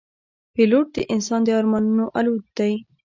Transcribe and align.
پیلوټ 0.53 0.87
د 0.95 0.97
انسان 1.13 1.39
د 1.45 1.49
ارمانونو 1.59 2.05
الوت 2.19 2.45
دی. 2.57 2.73